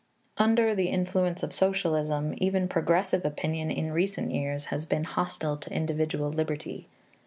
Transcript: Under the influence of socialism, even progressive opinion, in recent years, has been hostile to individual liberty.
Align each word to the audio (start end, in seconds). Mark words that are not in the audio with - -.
Under 0.39 0.73
the 0.73 0.87
influence 0.87 1.43
of 1.43 1.53
socialism, 1.53 2.33
even 2.37 2.67
progressive 2.67 3.23
opinion, 3.23 3.69
in 3.69 3.91
recent 3.91 4.31
years, 4.31 4.65
has 4.73 4.87
been 4.87 5.03
hostile 5.03 5.57
to 5.57 5.71
individual 5.71 6.31
liberty. 6.31 6.87